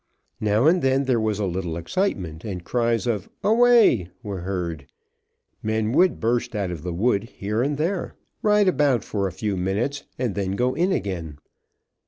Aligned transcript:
Now 0.39 0.65
and 0.65 0.81
then 0.81 1.03
there 1.03 1.19
was 1.19 1.37
a 1.37 1.45
little 1.45 1.77
excitement, 1.77 2.43
and 2.43 2.63
cries 2.65 3.05
of 3.05 3.29
"away" 3.43 4.09
were 4.23 4.39
heard. 4.41 4.87
Men 5.61 5.91
would 5.91 6.19
burst 6.19 6.55
out 6.55 6.71
of 6.71 6.81
the 6.81 6.91
wood 6.91 7.25
here 7.25 7.61
and 7.61 7.77
there, 7.77 8.15
ride 8.41 8.67
about 8.67 9.03
for 9.03 9.27
a 9.27 9.31
few 9.31 9.55
minutes, 9.55 10.05
and 10.17 10.33
then 10.33 10.53
go 10.55 10.73
in 10.73 10.91
again. 10.91 11.37